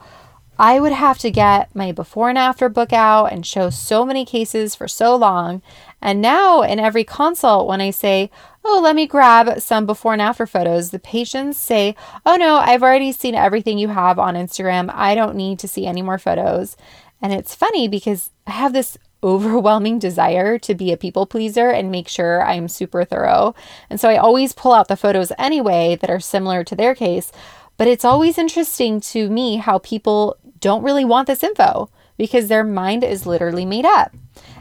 I 0.57 0.79
would 0.79 0.93
have 0.93 1.17
to 1.19 1.31
get 1.31 1.75
my 1.75 1.91
before 1.91 2.29
and 2.29 2.37
after 2.37 2.69
book 2.69 2.93
out 2.93 3.25
and 3.31 3.45
show 3.45 3.69
so 3.69 4.05
many 4.05 4.25
cases 4.25 4.75
for 4.75 4.87
so 4.87 5.15
long. 5.15 5.61
And 6.01 6.21
now, 6.21 6.61
in 6.61 6.79
every 6.79 7.03
consult, 7.03 7.67
when 7.67 7.81
I 7.81 7.91
say, 7.91 8.29
Oh, 8.63 8.79
let 8.81 8.95
me 8.95 9.05
grab 9.05 9.61
some 9.61 9.85
before 9.85 10.13
and 10.13 10.21
after 10.21 10.47
photos, 10.47 10.89
the 10.89 10.99
patients 10.99 11.57
say, 11.57 11.95
Oh, 12.25 12.35
no, 12.35 12.55
I've 12.55 12.83
already 12.83 13.11
seen 13.11 13.35
everything 13.35 13.77
you 13.77 13.89
have 13.89 14.17
on 14.17 14.35
Instagram. 14.35 14.89
I 14.93 15.13
don't 15.13 15.35
need 15.35 15.59
to 15.59 15.67
see 15.67 15.85
any 15.85 16.01
more 16.01 16.17
photos. 16.17 16.77
And 17.21 17.33
it's 17.33 17.55
funny 17.55 17.87
because 17.87 18.31
I 18.47 18.51
have 18.51 18.73
this 18.73 18.97
overwhelming 19.23 19.97
desire 19.97 20.59
to 20.59 20.75
be 20.75 20.91
a 20.91 20.97
people 20.97 21.25
pleaser 21.25 21.69
and 21.69 21.89
make 21.91 22.07
sure 22.07 22.43
I'm 22.43 22.67
super 22.67 23.03
thorough. 23.03 23.55
And 23.89 23.99
so 23.99 24.07
I 24.07 24.17
always 24.17 24.53
pull 24.53 24.71
out 24.71 24.87
the 24.87 24.95
photos 24.95 25.31
anyway 25.37 25.97
that 25.99 26.11
are 26.11 26.19
similar 26.19 26.63
to 26.63 26.75
their 26.75 26.93
case. 26.93 27.31
But 27.77 27.87
it's 27.87 28.05
always 28.05 28.37
interesting 28.37 29.01
to 29.01 29.29
me 29.29 29.57
how 29.57 29.79
people 29.79 30.37
don't 30.65 30.81
really 30.81 31.05
want 31.05 31.27
this 31.27 31.43
info 31.43 31.91
because 32.17 32.47
their 32.47 32.63
mind 32.63 33.03
is 33.03 33.27
literally 33.27 33.65
made 33.65 33.85
up. 33.85 34.15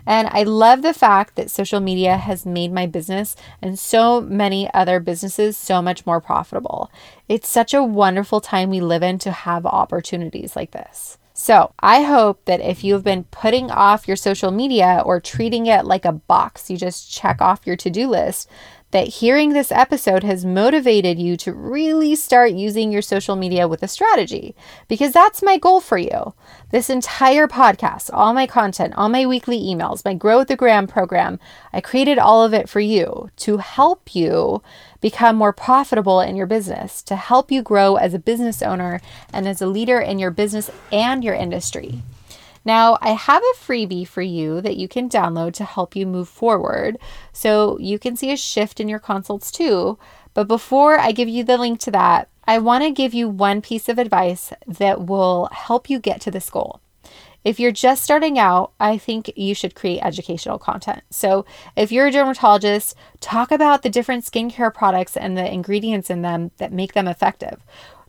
And 0.04 0.28
I 0.30 0.42
love 0.42 0.82
the 0.82 0.92
fact 0.92 1.34
that 1.36 1.50
social 1.50 1.80
media 1.80 2.18
has 2.18 2.44
made 2.44 2.74
my 2.74 2.84
business 2.84 3.34
and 3.62 3.78
so 3.78 4.20
many 4.20 4.68
other 4.74 5.00
businesses 5.00 5.56
so 5.56 5.80
much 5.80 6.04
more 6.04 6.20
profitable. 6.20 6.90
It's 7.26 7.48
such 7.48 7.72
a 7.72 7.82
wonderful 7.82 8.42
time 8.42 8.68
we 8.68 8.82
live 8.82 9.02
in 9.02 9.18
to 9.20 9.30
have 9.30 9.64
opportunities 9.64 10.54
like 10.54 10.72
this. 10.72 11.16
So, 11.32 11.72
I 11.80 12.02
hope 12.02 12.44
that 12.44 12.60
if 12.60 12.84
you've 12.84 13.02
been 13.02 13.24
putting 13.24 13.70
off 13.70 14.06
your 14.06 14.16
social 14.16 14.50
media 14.50 15.02
or 15.06 15.20
treating 15.20 15.64
it 15.66 15.86
like 15.86 16.04
a 16.04 16.12
box 16.12 16.68
you 16.68 16.76
just 16.76 17.10
check 17.10 17.40
off 17.40 17.66
your 17.66 17.76
to 17.76 17.88
do 17.88 18.08
list, 18.08 18.48
that 18.94 19.08
hearing 19.08 19.52
this 19.52 19.72
episode 19.72 20.22
has 20.22 20.44
motivated 20.44 21.18
you 21.18 21.36
to 21.36 21.52
really 21.52 22.14
start 22.14 22.52
using 22.52 22.92
your 22.92 23.02
social 23.02 23.34
media 23.34 23.66
with 23.66 23.82
a 23.82 23.88
strategy, 23.88 24.54
because 24.86 25.10
that's 25.10 25.42
my 25.42 25.58
goal 25.58 25.80
for 25.80 25.98
you. 25.98 26.32
This 26.70 26.88
entire 26.88 27.48
podcast, 27.48 28.08
all 28.12 28.32
my 28.32 28.46
content, 28.46 28.94
all 28.96 29.08
my 29.08 29.26
weekly 29.26 29.58
emails, 29.58 30.04
my 30.04 30.14
Grow 30.14 30.44
the 30.44 30.54
Gram 30.54 30.86
program, 30.86 31.40
I 31.72 31.80
created 31.80 32.20
all 32.20 32.44
of 32.44 32.54
it 32.54 32.68
for 32.68 32.78
you 32.78 33.30
to 33.38 33.56
help 33.56 34.14
you 34.14 34.62
become 35.00 35.34
more 35.34 35.52
profitable 35.52 36.20
in 36.20 36.36
your 36.36 36.46
business, 36.46 37.02
to 37.02 37.16
help 37.16 37.50
you 37.50 37.62
grow 37.62 37.96
as 37.96 38.14
a 38.14 38.18
business 38.20 38.62
owner 38.62 39.00
and 39.32 39.48
as 39.48 39.60
a 39.60 39.66
leader 39.66 39.98
in 39.98 40.20
your 40.20 40.30
business 40.30 40.70
and 40.92 41.24
your 41.24 41.34
industry. 41.34 42.04
Now, 42.64 42.96
I 43.00 43.10
have 43.10 43.42
a 43.42 43.58
freebie 43.58 44.08
for 44.08 44.22
you 44.22 44.60
that 44.62 44.76
you 44.76 44.88
can 44.88 45.08
download 45.08 45.52
to 45.54 45.64
help 45.64 45.94
you 45.94 46.06
move 46.06 46.28
forward 46.28 46.98
so 47.32 47.78
you 47.78 47.98
can 47.98 48.16
see 48.16 48.32
a 48.32 48.36
shift 48.36 48.80
in 48.80 48.88
your 48.88 48.98
consults 48.98 49.50
too. 49.50 49.98
But 50.32 50.48
before 50.48 50.98
I 50.98 51.12
give 51.12 51.28
you 51.28 51.44
the 51.44 51.58
link 51.58 51.78
to 51.80 51.90
that, 51.92 52.28
I 52.46 52.58
want 52.58 52.84
to 52.84 52.90
give 52.90 53.14
you 53.14 53.28
one 53.28 53.62
piece 53.62 53.88
of 53.88 53.98
advice 53.98 54.52
that 54.66 55.06
will 55.06 55.48
help 55.52 55.88
you 55.88 55.98
get 55.98 56.20
to 56.22 56.30
this 56.30 56.50
goal. 56.50 56.80
If 57.44 57.60
you're 57.60 57.72
just 57.72 58.02
starting 58.02 58.38
out, 58.38 58.72
I 58.80 58.96
think 58.96 59.30
you 59.36 59.54
should 59.54 59.74
create 59.74 60.00
educational 60.02 60.58
content. 60.58 61.02
So, 61.10 61.44
if 61.76 61.92
you're 61.92 62.06
a 62.06 62.10
dermatologist, 62.10 62.96
talk 63.20 63.52
about 63.52 63.82
the 63.82 63.90
different 63.90 64.24
skincare 64.24 64.72
products 64.72 65.14
and 65.14 65.36
the 65.36 65.52
ingredients 65.52 66.08
in 66.08 66.22
them 66.22 66.52
that 66.56 66.72
make 66.72 66.94
them 66.94 67.06
effective 67.06 67.62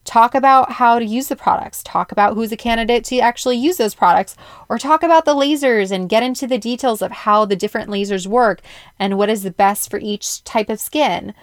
talk 0.05 0.35
about 0.35 0.73
how 0.73 0.97
to 0.99 1.05
use 1.05 1.27
the 1.27 1.35
products, 1.35 1.83
talk 1.83 2.11
about 2.11 2.35
who's 2.35 2.51
a 2.51 2.57
candidate 2.57 3.03
to 3.05 3.19
actually 3.19 3.57
use 3.57 3.77
those 3.77 3.95
products, 3.95 4.37
or 4.69 4.77
talk 4.77 5.03
about 5.03 5.25
the 5.25 5.35
lasers 5.35 5.91
and 5.91 6.07
get 6.07 6.23
into 6.23 6.47
the 6.47 6.57
details 6.57 7.01
of 7.01 7.11
how 7.11 7.43
the 7.43 7.55
different 7.55 7.89
lasers 7.89 8.27
work 8.27 8.61
and 8.97 9.17
what 9.17 9.29
is 9.29 9.43
the 9.43 9.51
best 9.51 9.89
for 9.89 9.99
each 9.99 10.43
type 10.43 10.69
of 10.69 10.79
skin. 10.79 11.33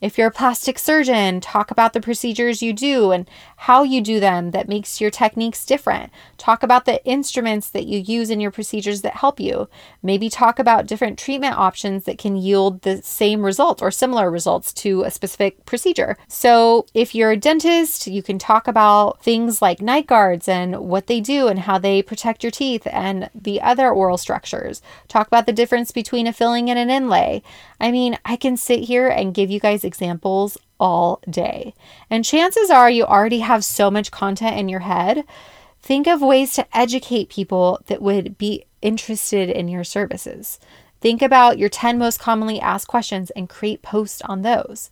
If 0.00 0.16
you're 0.16 0.28
a 0.28 0.32
plastic 0.32 0.78
surgeon, 0.78 1.40
talk 1.40 1.72
about 1.72 1.92
the 1.92 2.00
procedures 2.00 2.62
you 2.62 2.72
do 2.72 3.10
and 3.10 3.28
how 3.56 3.82
you 3.82 4.00
do 4.00 4.20
them 4.20 4.52
that 4.52 4.68
makes 4.68 5.00
your 5.00 5.10
techniques 5.10 5.64
different. 5.64 6.12
Talk 6.36 6.62
about 6.62 6.84
the 6.84 7.04
instruments 7.04 7.68
that 7.70 7.86
you 7.86 7.98
use 7.98 8.30
in 8.30 8.38
your 8.38 8.52
procedures 8.52 9.02
that 9.02 9.16
help 9.16 9.40
you. 9.40 9.68
Maybe 10.00 10.30
talk 10.30 10.60
about 10.60 10.86
different 10.86 11.18
treatment 11.18 11.56
options 11.56 12.04
that 12.04 12.16
can 12.16 12.36
yield 12.36 12.82
the 12.82 13.02
same 13.02 13.44
result 13.44 13.82
or 13.82 13.90
similar 13.90 14.30
results 14.30 14.72
to 14.74 15.02
a 15.02 15.10
specific 15.10 15.66
procedure. 15.66 16.16
So, 16.28 16.86
if 16.94 17.12
you're 17.12 17.32
a 17.32 17.36
dentist, 17.36 18.06
you 18.06 18.22
can 18.22 18.38
talk 18.38 18.68
about 18.68 19.20
things 19.20 19.60
like 19.60 19.82
night 19.82 20.06
guards 20.06 20.46
and 20.46 20.78
what 20.78 21.08
they 21.08 21.20
do 21.20 21.48
and 21.48 21.60
how 21.60 21.78
they 21.78 22.02
protect 22.02 22.44
your 22.44 22.52
teeth 22.52 22.86
and 22.86 23.30
the 23.34 23.60
other 23.60 23.90
oral 23.90 24.16
structures. 24.16 24.80
Talk 25.08 25.26
about 25.26 25.46
the 25.46 25.52
difference 25.52 25.90
between 25.90 26.28
a 26.28 26.32
filling 26.32 26.70
and 26.70 26.78
an 26.78 26.88
inlay. 26.88 27.42
I 27.80 27.90
mean, 27.90 28.16
I 28.24 28.36
can 28.36 28.56
sit 28.56 28.84
here 28.84 29.08
and 29.08 29.34
give 29.34 29.50
you 29.50 29.58
guys 29.58 29.84
examples 29.88 30.56
all 30.78 31.20
day. 31.28 31.74
And 32.08 32.24
chances 32.24 32.70
are 32.70 32.88
you 32.88 33.04
already 33.04 33.40
have 33.40 33.64
so 33.64 33.90
much 33.90 34.12
content 34.12 34.56
in 34.56 34.68
your 34.68 34.80
head. 34.80 35.24
Think 35.82 36.06
of 36.06 36.20
ways 36.20 36.54
to 36.54 36.76
educate 36.76 37.28
people 37.30 37.80
that 37.86 38.00
would 38.00 38.38
be 38.38 38.66
interested 38.80 39.50
in 39.50 39.66
your 39.66 39.82
services. 39.82 40.60
Think 41.00 41.22
about 41.22 41.58
your 41.58 41.68
10 41.68 41.98
most 41.98 42.18
commonly 42.18 42.60
asked 42.60 42.88
questions 42.88 43.30
and 43.30 43.48
create 43.48 43.82
posts 43.82 44.20
on 44.22 44.42
those. 44.42 44.90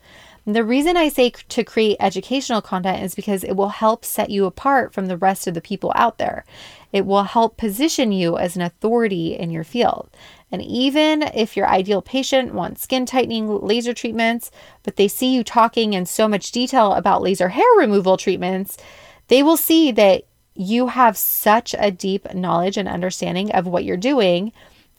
The 0.49 0.63
reason 0.63 0.97
I 0.97 1.09
say 1.09 1.31
to 1.31 1.65
create 1.65 1.97
educational 1.99 2.63
content 2.63 3.03
is 3.03 3.17
because 3.17 3.43
it 3.43 3.57
will 3.57 3.71
help 3.71 4.05
set 4.05 4.31
you 4.31 4.45
apart 4.45 4.95
from 4.95 5.07
the 5.07 5.17
rest 5.17 5.49
of 5.49 5.55
the 5.55 5.61
people 5.61 5.91
out 5.97 6.19
there. 6.19 6.45
It 6.93 7.05
will 7.05 7.25
help 7.25 7.57
position 7.57 8.13
you 8.13 8.39
as 8.39 8.55
an 8.55 8.63
authority 8.63 9.35
in 9.35 9.51
your 9.51 9.65
field. 9.65 10.09
And 10.53 10.63
even 10.63 11.23
if 11.23 11.57
your 11.57 11.67
ideal 11.67 12.03
patient 12.03 12.55
wants 12.55 12.83
skin 12.83 13.05
tightening 13.05 13.49
laser 13.63 13.93
treatments, 13.93 14.51
but 14.83 14.97
they 14.97 15.09
see 15.09 15.35
you 15.35 15.43
talking 15.43 15.93
in 15.93 16.07
so 16.07 16.29
much 16.29 16.53
detail 16.53 16.93
about 16.93 17.23
laser 17.23 17.49
hair 17.49 17.67
removal 17.77 18.17
treatments, 18.17 18.77
they 19.29 19.43
will 19.43 19.57
see 19.57 19.91
that 19.93 20.25
you 20.55 20.89
have 20.89 21.17
such 21.17 21.75
a 21.79 21.91
deep 21.91 22.33
knowledge 22.33 22.77
and 22.77 22.89
understanding 22.89 23.53
of 23.53 23.67
what 23.67 23.85
you're 23.85 23.97
doing, 23.97 24.53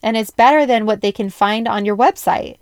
and 0.04 0.16
it's 0.16 0.30
better 0.30 0.66
than 0.66 0.86
what 0.86 1.02
they 1.02 1.12
can 1.12 1.30
find 1.30 1.68
on 1.68 1.86
your 1.86 1.98
website. 1.98 2.58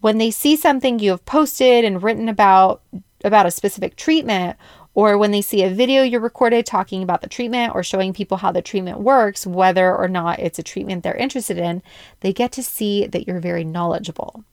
When 0.00 0.18
they 0.18 0.30
see 0.30 0.56
something 0.56 0.98
you 0.98 1.10
have 1.12 1.24
posted 1.24 1.84
and 1.84 2.02
written 2.02 2.28
about 2.28 2.82
about 3.24 3.46
a 3.46 3.50
specific 3.50 3.96
treatment 3.96 4.54
or 4.94 5.18
when 5.18 5.32
they 5.32 5.42
see 5.42 5.62
a 5.62 5.70
video 5.70 6.02
you 6.02 6.18
recorded 6.20 6.64
talking 6.64 7.02
about 7.02 7.20
the 7.20 7.28
treatment 7.28 7.74
or 7.74 7.82
showing 7.82 8.12
people 8.12 8.38
how 8.38 8.52
the 8.52 8.62
treatment 8.62 9.00
works, 9.00 9.46
whether 9.46 9.94
or 9.94 10.08
not 10.08 10.38
it's 10.38 10.58
a 10.58 10.62
treatment 10.62 11.02
they're 11.02 11.14
interested 11.14 11.58
in, 11.58 11.82
they 12.20 12.32
get 12.32 12.52
to 12.52 12.62
see 12.62 13.06
that 13.06 13.26
you're 13.26 13.40
very 13.40 13.64
knowledgeable. 13.64 14.44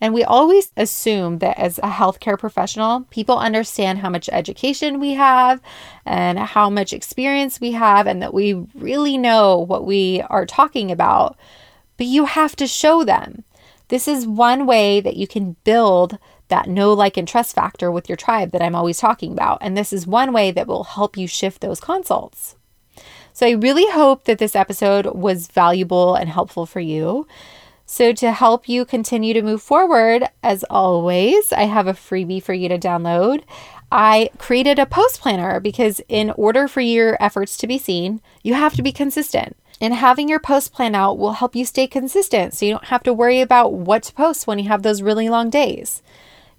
And 0.00 0.14
we 0.14 0.22
always 0.22 0.70
assume 0.76 1.38
that 1.38 1.58
as 1.58 1.78
a 1.78 1.90
healthcare 1.90 2.38
professional, 2.38 3.02
people 3.10 3.38
understand 3.38 3.98
how 3.98 4.10
much 4.10 4.28
education 4.30 5.00
we 5.00 5.14
have 5.14 5.60
and 6.06 6.38
how 6.38 6.70
much 6.70 6.92
experience 6.92 7.60
we 7.60 7.72
have, 7.72 8.06
and 8.06 8.22
that 8.22 8.32
we 8.32 8.54
really 8.74 9.18
know 9.18 9.58
what 9.58 9.84
we 9.84 10.22
are 10.30 10.46
talking 10.46 10.92
about. 10.92 11.36
But 11.96 12.06
you 12.06 12.26
have 12.26 12.54
to 12.56 12.68
show 12.68 13.02
them. 13.02 13.42
This 13.88 14.06
is 14.06 14.26
one 14.26 14.66
way 14.66 15.00
that 15.00 15.16
you 15.16 15.26
can 15.26 15.56
build 15.64 16.18
that 16.48 16.68
know, 16.68 16.92
like, 16.92 17.16
and 17.16 17.26
trust 17.26 17.54
factor 17.54 17.90
with 17.90 18.08
your 18.08 18.16
tribe 18.16 18.50
that 18.52 18.62
I'm 18.62 18.74
always 18.74 18.98
talking 18.98 19.32
about. 19.32 19.58
And 19.60 19.76
this 19.76 19.92
is 19.92 20.06
one 20.06 20.32
way 20.32 20.50
that 20.50 20.66
will 20.66 20.84
help 20.84 21.16
you 21.16 21.26
shift 21.26 21.60
those 21.60 21.80
consults. 21.80 22.56
So 23.32 23.46
I 23.46 23.50
really 23.50 23.88
hope 23.90 24.24
that 24.24 24.38
this 24.38 24.56
episode 24.56 25.06
was 25.06 25.46
valuable 25.46 26.14
and 26.14 26.28
helpful 26.28 26.66
for 26.66 26.80
you. 26.80 27.26
So, 27.90 28.12
to 28.12 28.32
help 28.32 28.68
you 28.68 28.84
continue 28.84 29.32
to 29.32 29.40
move 29.40 29.62
forward, 29.62 30.28
as 30.42 30.62
always, 30.68 31.54
I 31.54 31.62
have 31.62 31.86
a 31.86 31.94
freebie 31.94 32.42
for 32.42 32.52
you 32.52 32.68
to 32.68 32.78
download. 32.78 33.44
I 33.90 34.28
created 34.36 34.78
a 34.78 34.84
post 34.84 35.22
planner 35.22 35.58
because, 35.58 36.02
in 36.06 36.30
order 36.32 36.68
for 36.68 36.82
your 36.82 37.16
efforts 37.18 37.56
to 37.56 37.66
be 37.66 37.78
seen, 37.78 38.20
you 38.42 38.52
have 38.52 38.74
to 38.74 38.82
be 38.82 38.92
consistent. 38.92 39.56
And 39.80 39.94
having 39.94 40.28
your 40.28 40.40
post 40.40 40.74
plan 40.74 40.94
out 40.94 41.16
will 41.16 41.32
help 41.32 41.56
you 41.56 41.64
stay 41.64 41.86
consistent 41.86 42.52
so 42.52 42.66
you 42.66 42.72
don't 42.72 42.84
have 42.86 43.04
to 43.04 43.12
worry 43.14 43.40
about 43.40 43.72
what 43.72 44.02
to 44.02 44.12
post 44.12 44.46
when 44.46 44.58
you 44.58 44.68
have 44.68 44.82
those 44.82 45.00
really 45.00 45.30
long 45.30 45.48
days. 45.48 46.02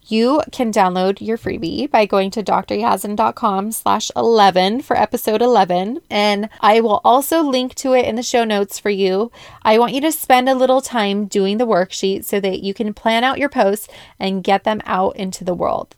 You 0.10 0.42
can 0.52 0.74
download 0.74 1.22
your 1.22 1.38
freebie 1.38 1.90
by 1.90 2.08
going 2.08 2.32
to 2.32 2.42
dryazdan.com 2.42 3.72
slash 3.72 4.10
11 4.16 4.82
for 4.82 4.98
episode 4.98 5.40
11. 5.40 6.02
And 6.10 6.50
I 6.62 6.82
will 6.82 7.00
also 7.04 7.44
link 7.44 7.76
to 7.76 7.94
it 7.94 8.06
in 8.06 8.16
the 8.16 8.24
show 8.24 8.44
notes 8.44 8.80
for 8.80 8.90
you. 8.90 9.32
I 9.62 9.78
want 9.78 9.94
you 9.94 10.02
to 10.02 10.12
spend 10.12 10.50
a 10.50 10.56
little 10.56 10.82
time 10.82 11.26
doing 11.26 11.60
the 11.60 11.68
worksheet 11.68 12.26
so 12.26 12.40
that 12.40 12.64
you 12.64 12.74
can 12.74 12.92
plan 12.96 13.24
out 13.24 13.38
your 13.38 13.50
posts 13.50 13.88
and 14.20 14.44
get 14.44 14.64
them 14.64 14.82
out 14.86 15.16
into 15.16 15.44
the 15.44 15.54
world. 15.54 15.96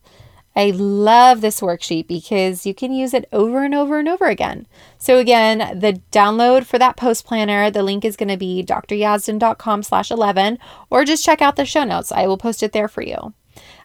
I 0.58 0.72
love 0.72 1.40
this 1.40 1.62
worksheet 1.62 2.08
because 2.08 2.66
you 2.66 2.74
can 2.74 2.92
use 2.92 3.14
it 3.14 3.30
over 3.32 3.64
and 3.64 3.74
over 3.74 3.98
and 3.98 4.10
over 4.10 4.26
again. 4.26 4.68
So 4.98 5.20
again, 5.20 5.80
the 5.80 6.02
download 6.12 6.66
for 6.66 6.78
that 6.78 6.98
post 6.98 7.26
planner, 7.26 7.72
the 7.72 7.82
link 7.82 8.04
is 8.04 8.18
going 8.18 8.28
to 8.28 8.36
be 8.36 8.62
dryazdan.com 8.62 9.84
slash 9.84 10.12
11 10.12 10.60
or 10.90 11.06
just 11.06 11.24
check 11.24 11.42
out 11.42 11.56
the 11.56 11.64
show 11.64 11.86
notes. 11.86 12.12
I 12.12 12.28
will 12.28 12.38
post 12.38 12.62
it 12.62 12.74
there 12.74 12.90
for 12.90 13.02
you. 13.02 13.34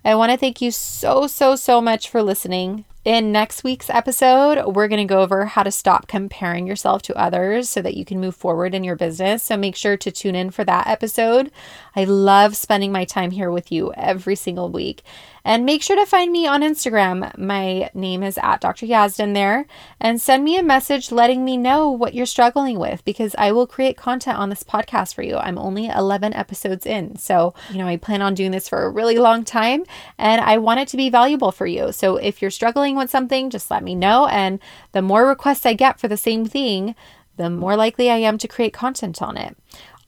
I 0.06 0.14
want 0.14 0.30
to 0.30 0.38
thank 0.38 0.62
you 0.62 0.70
so, 0.70 1.26
so, 1.26 1.56
so 1.56 1.80
much 1.80 2.08
for 2.08 2.22
listening. 2.22 2.84
In 3.04 3.30
next 3.30 3.62
week's 3.62 3.88
episode, 3.88 4.74
we're 4.74 4.88
going 4.88 5.06
to 5.06 5.14
go 5.14 5.20
over 5.20 5.46
how 5.46 5.62
to 5.62 5.70
stop 5.70 6.08
comparing 6.08 6.66
yourself 6.66 7.02
to 7.02 7.16
others 7.16 7.68
so 7.68 7.80
that 7.82 7.96
you 7.96 8.04
can 8.04 8.20
move 8.20 8.34
forward 8.34 8.74
in 8.74 8.82
your 8.82 8.96
business. 8.96 9.44
So 9.44 9.56
make 9.56 9.76
sure 9.76 9.96
to 9.96 10.10
tune 10.10 10.34
in 10.34 10.50
for 10.50 10.64
that 10.64 10.88
episode. 10.88 11.52
I 11.94 12.02
love 12.02 12.56
spending 12.56 12.90
my 12.90 13.04
time 13.04 13.30
here 13.30 13.50
with 13.50 13.70
you 13.70 13.92
every 13.94 14.34
single 14.34 14.70
week. 14.70 15.04
And 15.44 15.64
make 15.64 15.84
sure 15.84 15.94
to 15.94 16.04
find 16.04 16.32
me 16.32 16.48
on 16.48 16.62
Instagram. 16.62 17.38
My 17.38 17.88
name 17.94 18.24
is 18.24 18.36
at 18.42 18.60
Dr. 18.60 18.84
Yazdan 18.84 19.34
there. 19.34 19.66
And 20.00 20.20
send 20.20 20.42
me 20.42 20.58
a 20.58 20.62
message 20.64 21.12
letting 21.12 21.44
me 21.44 21.56
know 21.56 21.88
what 21.88 22.14
you're 22.14 22.26
struggling 22.26 22.80
with 22.80 23.04
because 23.04 23.36
I 23.38 23.52
will 23.52 23.68
create 23.68 23.96
content 23.96 24.38
on 24.38 24.50
this 24.50 24.64
podcast 24.64 25.14
for 25.14 25.22
you. 25.22 25.36
I'm 25.36 25.56
only 25.56 25.86
11 25.86 26.34
episodes 26.34 26.84
in. 26.84 27.14
So, 27.14 27.54
you 27.70 27.78
know, 27.78 27.86
I 27.86 27.96
plan 27.96 28.22
on 28.22 28.34
doing 28.34 28.50
this 28.50 28.68
for 28.68 28.82
a 28.82 28.90
really 28.90 29.18
long 29.18 29.44
time 29.44 29.84
and 30.18 30.40
I 30.40 30.58
want 30.58 30.80
it 30.80 30.88
to 30.88 30.96
be 30.96 31.10
valuable 31.10 31.52
for 31.52 31.66
you. 31.66 31.92
So 31.92 32.16
if 32.16 32.40
you're 32.40 32.50
struggling 32.50 32.96
with 32.96 33.10
something, 33.10 33.50
just 33.50 33.70
let 33.70 33.82
me 33.82 33.94
know. 33.94 34.26
And 34.26 34.60
the 34.92 35.02
more 35.02 35.26
requests 35.26 35.66
I 35.66 35.74
get 35.74 36.00
for 36.00 36.08
the 36.08 36.16
same 36.16 36.46
thing, 36.46 36.94
the 37.36 37.50
more 37.50 37.76
likely 37.76 38.10
I 38.10 38.16
am 38.16 38.38
to 38.38 38.48
create 38.48 38.72
content 38.72 39.20
on 39.20 39.36
it. 39.36 39.56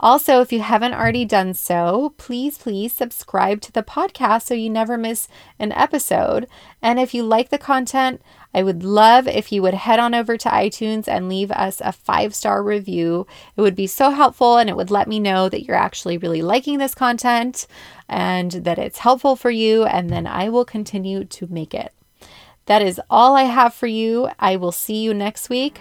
Also, 0.01 0.41
if 0.41 0.53
you 0.53 0.61
haven't 0.61 0.95
already 0.95 1.25
done 1.25 1.53
so, 1.53 2.15
please, 2.19 2.57
please 2.57 2.93
subscribe 2.93 3.61
to 3.61 3.73
the 3.73 3.83
podcast 3.83 4.43
so 4.43 4.55
you 4.55 4.71
never 4.71 4.97
miss 4.97 5.27
an 5.59 5.73
episode. 5.73 6.47
And 6.81 7.01
if 7.01 7.15
you 7.15 7.25
like 7.25 7.49
the 7.49 7.59
content, 7.59 8.23
I 8.55 8.63
would 8.63 8.85
love 8.85 9.27
if 9.27 9.51
you 9.51 9.61
would 9.63 9.75
head 9.75 9.99
on 9.99 10.15
over 10.15 10.37
to 10.37 10.49
iTunes 10.49 11.09
and 11.09 11.29
leave 11.29 11.51
us 11.51 11.83
a 11.85 11.91
five 11.91 12.33
star 12.35 12.63
review. 12.63 13.27
It 13.57 13.61
would 13.61 13.75
be 13.75 13.89
so 13.89 14.11
helpful 14.11 14.57
and 14.57 14.71
it 14.71 14.77
would 14.77 14.91
let 14.91 15.09
me 15.09 15.19
know 15.19 15.49
that 15.49 15.65
you're 15.65 15.77
actually 15.77 16.17
really 16.17 16.43
liking 16.43 16.79
this 16.79 16.95
content 16.95 17.67
and 18.09 18.53
that 18.53 18.79
it's 18.79 18.99
helpful 18.99 19.35
for 19.35 19.51
you. 19.51 19.85
And 19.85 20.11
then 20.11 20.29
I 20.29 20.49
will 20.49 20.65
continue 20.65 21.25
to 21.25 21.47
make 21.49 21.75
it. 21.75 21.93
That 22.67 22.83
is 22.83 23.01
all 23.11 23.35
I 23.35 23.45
have 23.45 23.75
for 23.75 23.87
you. 23.87 24.29
I 24.39 24.57
will 24.57 24.73
see 24.73 25.03
you 25.03 25.13
next 25.13 25.49
week. 25.49 25.81